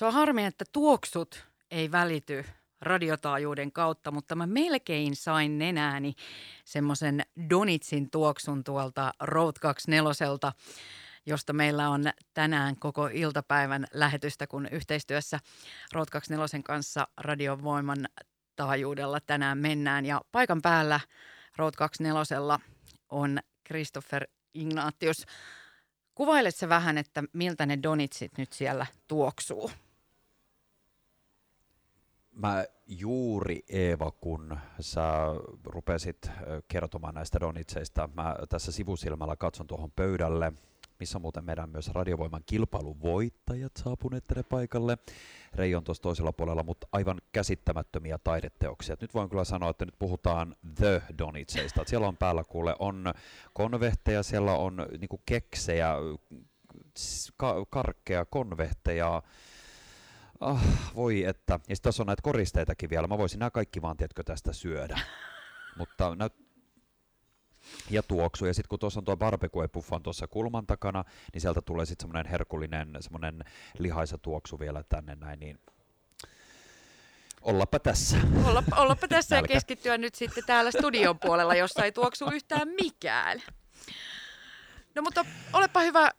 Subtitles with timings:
[0.00, 2.44] Se on harmi, että tuoksut ei välity
[2.80, 6.14] radiotaajuuden kautta, mutta mä melkein sain nenääni
[6.64, 10.52] semmoisen Donitsin tuoksun tuolta Road 24
[11.26, 15.40] josta meillä on tänään koko iltapäivän lähetystä, kun yhteistyössä
[15.92, 18.08] Road 24 kanssa radiovoiman
[18.56, 20.06] taajuudella tänään mennään.
[20.06, 21.00] Ja paikan päällä
[21.56, 22.58] Road 24
[23.08, 25.26] on Christopher Ignatius.
[26.14, 29.70] Kuvailet se vähän, että miltä ne donitsit nyt siellä tuoksuu?
[32.42, 35.02] Mä juuri Eeva, kun sä
[35.64, 36.30] rupesit
[36.68, 40.52] kertomaan näistä donitseista, mä tässä sivusilmällä katson tuohon pöydälle,
[41.00, 44.98] missä on muuten meidän myös radiovoiman kilpailun voittajat saapuneet tänne paikalle.
[45.54, 48.96] Rei on tuossa toisella puolella, mutta aivan käsittämättömiä taideteoksia.
[49.00, 51.84] Nyt voin kyllä sanoa, että nyt puhutaan The Donitseista.
[51.86, 53.14] Siellä on päällä kuule, on
[53.52, 55.94] konvehteja, siellä on niinku keksejä,
[57.36, 59.22] ka- karkkeja, konvehteja,
[60.40, 60.62] Ah,
[60.94, 61.52] voi että.
[61.68, 63.06] Ja sitten tässä on näitä koristeitakin vielä.
[63.06, 65.00] Mä voisin nämä kaikki vaan, tiedätkö, tästä syödä.
[65.78, 66.32] Mutta näyt...
[67.90, 68.46] Ja tuoksu.
[68.46, 72.30] Ja sitten kun tuossa on tuo barbecue-puffan tuossa kulman takana, niin sieltä tulee sitten semmoinen
[72.30, 73.44] herkullinen, semmoinen
[73.78, 75.40] lihaisa tuoksu vielä tänne näin.
[75.40, 75.58] Niin
[77.42, 78.16] Ollapa tässä.
[78.44, 83.42] Ollapa, ollapa tässä ja keskittyä nyt sitten täällä studion puolella, jossa ei tuoksu yhtään mikään.
[84.94, 86.10] No mutta olepa hyvä,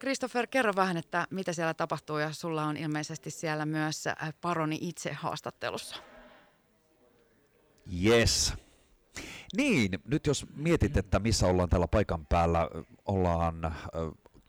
[0.00, 4.78] Christopher, kerro vähän, että mitä siellä tapahtuu ja sulla on ilmeisesti siellä myös äh, paroni
[4.80, 5.96] itse haastattelussa.
[8.04, 8.54] Yes.
[9.56, 12.68] Niin, nyt jos mietit, että missä ollaan tällä paikan päällä,
[13.06, 13.72] ollaan äh,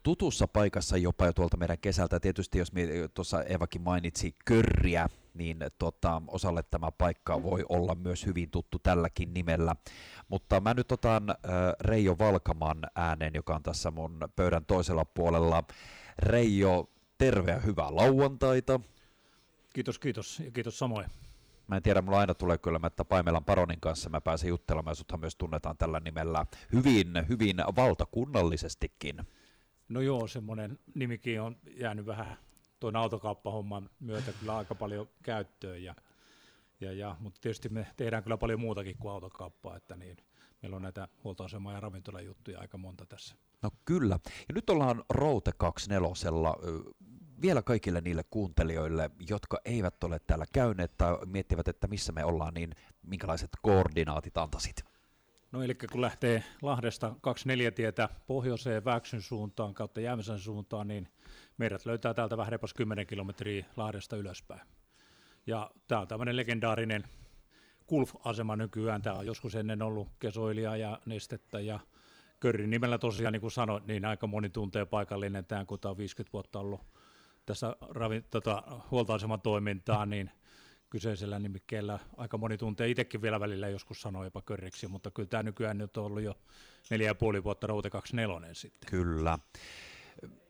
[0.04, 2.20] tutussa paikassa jopa jo tuolta meidän kesältä.
[2.20, 2.72] Tietysti jos
[3.14, 9.34] tuossa Evakin mainitsi körriä, niin tota, osalle tämä paikka voi olla myös hyvin tuttu tälläkin
[9.34, 9.76] nimellä.
[10.28, 11.36] Mutta mä nyt otan äh,
[11.80, 15.64] Reijo Valkaman äänen, joka on tässä mun pöydän toisella puolella.
[16.20, 18.80] Reijo, terveä hyvää lauantaita.
[19.74, 21.06] Kiitos, kiitos ja kiitos samoin.
[21.68, 24.96] Mä en tiedä, mulla aina tulee kyllä, että Paimelan Paronin kanssa mä pääsen juttelemaan, ja
[24.96, 29.16] suthan myös tunnetaan tällä nimellä hyvin, hyvin valtakunnallisestikin.
[29.90, 32.38] No joo, semmoinen nimikin on jäänyt vähän
[32.80, 35.84] tuon autokauppahomman myötä kyllä aika paljon käyttöön.
[35.84, 35.96] Ja,
[36.82, 40.18] ja, ja, mutta tietysti me tehdään kyllä paljon muutakin kuin autokauppaa, että niin,
[40.62, 43.36] meillä on näitä huoltoasema- ja ravintolajuttuja aika monta tässä.
[43.62, 44.20] No kyllä.
[44.26, 46.54] Ja nyt ollaan Route 24
[47.42, 52.54] vielä kaikille niille kuuntelijoille, jotka eivät ole täällä käyneet tai miettivät, että missä me ollaan,
[52.54, 54.93] niin minkälaiset koordinaatit antaisit?
[55.54, 61.08] No eli kun lähtee Lahdesta 24 tietä pohjoiseen Väksyn suuntaan kautta Jämsän suuntaan, niin
[61.58, 64.62] meidät löytää täältä vähän repas 10 kilometriä Lahdesta ylöspäin.
[65.48, 67.04] Ja tämä on tämmöinen legendaarinen
[67.86, 69.02] Kulf-asema nykyään.
[69.02, 71.80] Tämä on joskus ennen ollut kesoilia ja nestettä ja
[72.40, 75.98] Körrin nimellä tosiaan, niin kuin sanoit, niin aika moni tuntee paikallinen tämän, kun tämä on
[75.98, 76.82] 50 vuotta ollut
[77.46, 80.32] tässä ravi, tota, huoltoaseman toimintaa, niin
[80.94, 85.44] kyseisellä nimikkeellä aika moni tuntee itsekin vielä välillä joskus sanoa jopa körriksi, mutta kyllä tämä
[85.44, 86.38] nykyään nyt on ollut jo
[86.90, 88.90] neljä ja puoli vuotta Route 24 sitten.
[88.90, 89.40] Kyllä.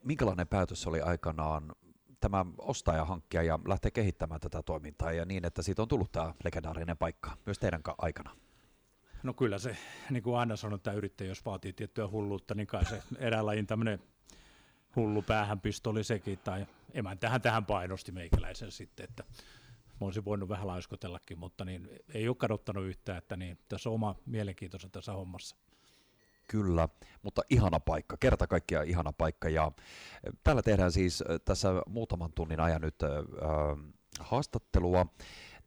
[0.04, 1.76] Minkälainen päätös oli aikanaan
[2.20, 6.34] tämä ostaja hankkia ja lähteä kehittämään tätä toimintaa ja niin, että siitä on tullut tämä
[6.44, 8.36] legendaarinen paikka myös teidän aikana?
[9.24, 9.78] No kyllä se,
[10.10, 14.00] niin kuin aina sanon, että yrittäjä, jos vaatii tiettyä hulluutta, niin kai se eräänlajin tämmöinen
[14.96, 19.24] hullu päähänpisto oli sekin, tai emäntähän tähän painosti meikäläisen sitten, että
[20.02, 23.96] mä olisin voinut vähän laiskotellakin, mutta niin ei ole kadottanut yhtään, että niin, tässä on
[23.96, 25.56] oma mielenkiintoista tässä hommassa.
[26.48, 26.90] Kyllä,
[27.22, 29.50] mutta ihana paikka, kerta kaikkiaan ihana paikka.
[29.50, 29.72] Ja
[30.44, 33.10] täällä tehdään siis tässä muutaman tunnin ajan nyt äh,
[34.20, 35.06] haastattelua.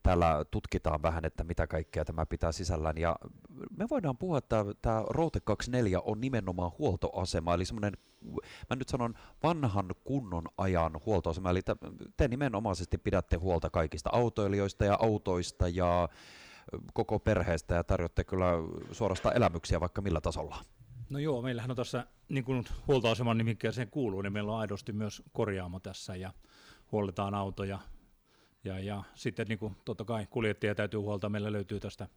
[0.06, 2.98] Täällä tutkitaan vähän, että mitä kaikkea tämä pitää sisällään.
[2.98, 3.16] Ja
[3.76, 7.92] me voidaan puhua, että tämä Route 24 on nimenomaan huoltoasema, eli semmoinen,
[8.70, 11.50] mä nyt sanon vanhan kunnon ajan huoltoasema.
[11.50, 11.60] Eli
[12.16, 16.08] te nimenomaisesti pidätte huolta kaikista autoilijoista ja autoista ja
[16.94, 18.52] koko perheestä ja tarjotte kyllä
[18.92, 20.56] suorastaan elämyksiä vaikka millä tasolla.
[21.10, 25.22] No joo, meillähän on tässä, niin kuin huoltoaseman nimikkeeseen kuuluu, niin meillä on aidosti myös
[25.32, 26.32] korjaamo tässä ja
[26.92, 27.78] huolletaan autoja.
[28.66, 32.08] Ja, ja sitten niin kuin, totta kai kuljettajia täytyy huolta, meillä löytyy tästä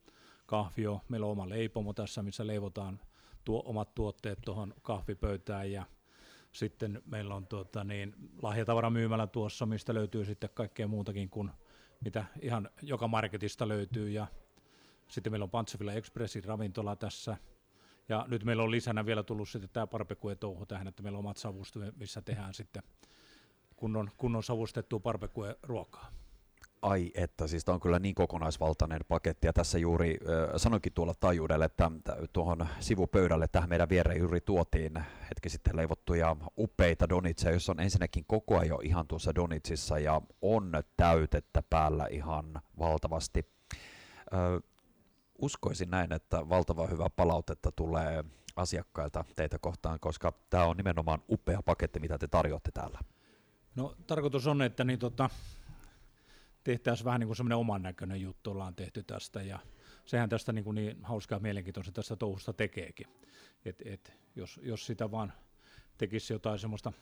[0.45, 2.99] kahvio, meillä on oma leipomo tässä, missä leivotaan
[3.45, 5.71] tuo, omat tuotteet tuohon kahvipöytään.
[5.71, 5.85] Ja
[6.51, 11.51] sitten meillä on tuota, niin, lahjatavaramyymälä tuossa, mistä löytyy sitten kaikkea muutakin kuin
[12.03, 14.09] mitä ihan joka marketista löytyy.
[14.09, 14.27] Ja
[15.07, 17.37] sitten meillä on Pantsevilla Expressin ravintola tässä,
[18.09, 21.37] ja nyt meillä on lisänä vielä tullut sitten tämä barbecue-touhu tähän, että meillä on omat
[21.37, 22.83] savustimet, missä tehdään sitten
[23.75, 26.11] kunnon, kunnon savustettua barbecue-ruokaa.
[26.81, 30.17] Ai että, siis tämä on kyllä niin kokonaisvaltainen paketti ja tässä juuri
[30.57, 31.91] sanoinkin tuolla taajuudelle, että
[32.33, 34.91] tuohon sivupöydälle tähän meidän viereen juuri tuotiin
[35.29, 40.21] hetki sitten leivottuja upeita donitseja, joissa on ensinnäkin koko ajan jo ihan tuossa donitsissa ja
[40.41, 43.45] on täytettä päällä ihan valtavasti.
[45.41, 48.23] Uskoisin näin, että valtava hyvä palautetta tulee
[48.55, 52.99] asiakkailta teitä kohtaan, koska tämä on nimenomaan upea paketti, mitä te tarjoatte täällä.
[53.75, 55.29] No tarkoitus on, että niin tota,
[56.71, 59.59] tehtäisiin vähän niin kuin semmoinen oman näköinen juttu, ollaan tehty tästä ja
[60.05, 63.07] sehän tästä niin, kuin niin hauskaa ja mielenkiintoista tästä touhusta tekeekin.
[63.65, 65.33] Et, et, jos, jos sitä vaan
[65.97, 66.93] tekisi jotain semmoista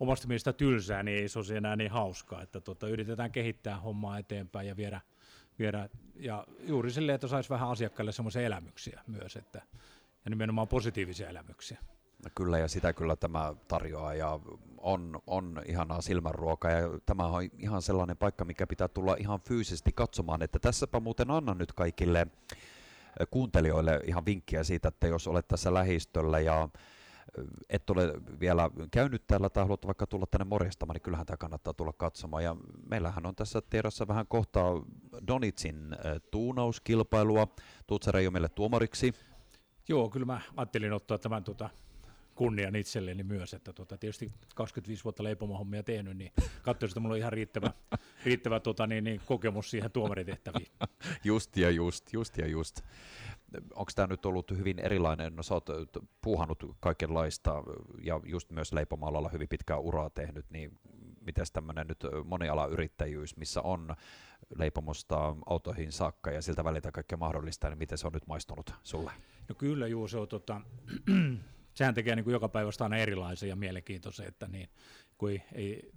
[0.00, 4.18] omasta mielestä tylsää, niin ei se olisi enää niin hauskaa, että tota, yritetään kehittää hommaa
[4.18, 5.00] eteenpäin ja viedä,
[5.58, 9.62] viedä ja juuri silleen, että saisi vähän asiakkaille semmoisia elämyksiä myös, että,
[10.24, 11.78] ja nimenomaan positiivisia elämyksiä.
[12.34, 14.40] Kyllä, ja sitä kyllä tämä tarjoaa, ja
[14.78, 19.92] on, on ihanaa silmänruokaa, ja tämä on ihan sellainen paikka, mikä pitää tulla ihan fyysisesti
[19.92, 25.48] katsomaan, että tässäpä muuten annan nyt kaikille eh, kuuntelijoille ihan vinkkiä siitä, että jos olet
[25.48, 26.68] tässä lähistöllä ja
[27.38, 31.36] eh, et ole vielä käynyt täällä tai haluat vaikka tulla tänne morjastamaan, niin kyllähän tämä
[31.36, 32.44] kannattaa tulla katsomaan.
[32.44, 32.56] Ja
[32.90, 34.72] meillähän on tässä tiedossa vähän kohtaa
[35.26, 37.48] Donitsin eh, tuunauskilpailua.
[37.86, 39.14] Tuutsa Reijo meille tuomariksi.
[39.88, 41.70] Joo, kyllä mä ajattelin ottaa tämän tuota,
[42.34, 46.32] kunnian itselleni myös, että tuota, tietysti 25 vuotta leipomahommia tehnyt, niin
[46.62, 47.72] katsoin, että mulla on ihan riittävä,
[48.26, 50.66] riittävä tota, niin, niin, kokemus siihen tuomaritehtäviin.
[51.24, 52.80] Just ja just, just ja just.
[53.74, 55.66] Onko tämä nyt ollut hyvin erilainen, no sä oot
[56.22, 57.62] puuhannut kaikenlaista
[58.02, 60.78] ja just myös leipomaalalla hyvin pitkää uraa tehnyt, niin
[61.20, 63.96] miten tämmöinen nyt monialayrittäjyys, missä on
[64.56, 69.12] leipomosta autoihin saakka ja siltä välitä kaikkea mahdollista, niin miten se on nyt maistunut sulle?
[69.48, 70.60] No kyllä juu, se on tota,
[71.74, 74.68] sehän tekee niin kuin joka päivästä aina erilaisia ja mielenkiintoisia, että niin,
[75.18, 75.92] kun ei, ei,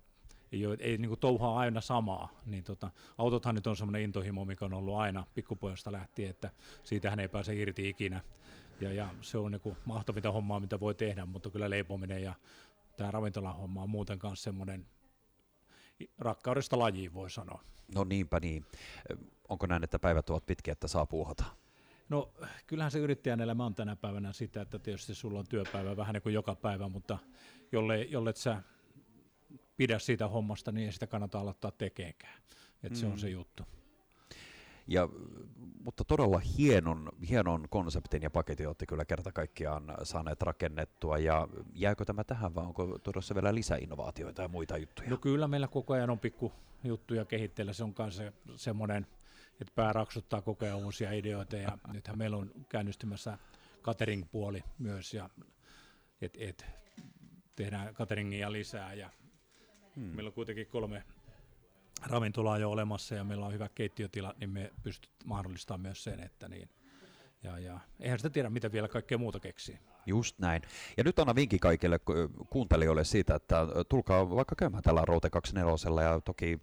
[0.51, 4.65] ei, ei niin kuin touhaa aina samaa, niin tota, autothan nyt on semmoinen intohimo, mikä
[4.65, 6.51] on ollut aina pikkupojasta lähtien, että
[6.83, 8.21] siitähän ei pääse irti ikinä,
[8.81, 12.33] ja, ja se on niin kuin mahtavinta hommaa, mitä voi tehdä, mutta kyllä leipominen ja
[12.97, 14.85] tämä ravintolahomma on muuten kanssa semmoinen
[16.17, 17.61] rakkaudesta lajiin, voi sanoa.
[17.95, 18.65] No niinpä niin.
[19.49, 21.43] Onko näin, että päivät ovat pitkiä, että saa puuhata?
[22.09, 22.33] No
[22.67, 26.23] kyllähän se yrittäjän elämä on tänä päivänä sitä, että tietysti sulla on työpäivä vähän niin
[26.23, 27.17] kuin joka päivä, mutta
[27.71, 28.61] jolle, jolle et sä
[29.77, 32.41] pidä siitä hommasta, niin ei sitä kannata aloittaa tekemään.
[32.83, 32.99] Että mm.
[32.99, 33.33] se on se mm.
[33.33, 33.63] juttu.
[34.87, 35.09] Ja,
[35.83, 41.17] mutta todella hienon, hienon konseptin ja paketin olette kyllä kerta kaikkiaan saaneet rakennettua.
[41.17, 45.09] Ja jääkö tämä tähän vai onko tuossa vielä lisäinnovaatioita ja muita juttuja?
[45.09, 46.51] No kyllä meillä koko ajan on pikku
[46.83, 47.73] juttuja kehitteillä.
[47.73, 49.07] Se on myös se, semmoinen
[49.61, 53.37] että pää raksuttaa koko ajan uusia ideoita ja nythän meillä on käynnistymässä
[53.83, 55.29] catering-puoli myös ja
[56.21, 56.65] et, et,
[57.55, 59.09] tehdään cateringia lisää ja
[59.95, 60.03] hmm.
[60.03, 61.03] meillä on kuitenkin kolme
[62.07, 66.47] ravintolaa jo olemassa ja meillä on hyvä keittiötila, niin me pystyt mahdollistamaan myös sen, että
[66.47, 66.69] niin,
[67.43, 69.79] ja, ja eihän sitä tiedä, mitä vielä kaikkea muuta keksii.
[70.05, 70.61] Just näin.
[70.97, 71.99] Ja nyt anna vinkki kaikille
[72.49, 76.59] kuuntelijoille siitä, että tulkaa vaikka käymään tällä Route 24 ja toki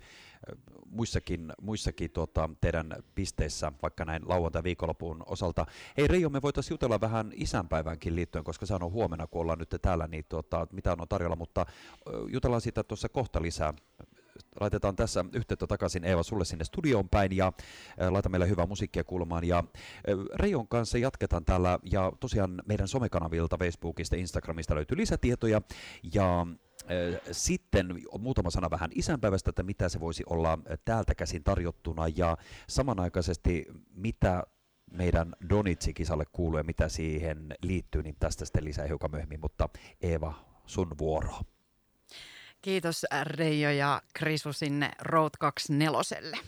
[0.87, 5.67] muissakin, muissakin tuota, teidän pisteissä, vaikka näin lauantai viikonlopun osalta.
[5.97, 9.75] Hei Reijo, me voitaisiin jutella vähän isänpäivänkin liittyen, koska se on huomenna, kun ollaan nyt
[9.83, 11.67] täällä, niin tuota, mitä on tarjolla, mutta
[12.29, 13.75] jutellaan siitä tuossa kohta lisää
[14.61, 17.52] laitetaan tässä yhteyttä takaisin Eeva sulle sinne studioon päin ja
[18.11, 19.44] laita meille hyvää musiikkia kuulumaan.
[19.44, 19.64] Ja
[20.34, 25.62] Reijon kanssa jatketaan täällä ja tosiaan meidän somekanavilta Facebookista, Instagramista löytyy lisätietoja
[26.14, 26.46] ja
[27.31, 32.37] sitten muutama sana vähän isänpäivästä, että mitä se voisi olla täältä käsin tarjottuna ja
[32.68, 34.42] samanaikaisesti mitä
[34.90, 39.68] meidän Donitsi-kisalle kuuluu ja mitä siihen liittyy, niin tästä sitten lisää hiukan myöhemmin, mutta
[40.00, 40.35] Eeva,
[40.66, 41.35] sun vuoro.
[42.62, 46.38] Kiitos Reijo ja Krisu sinne Road 24.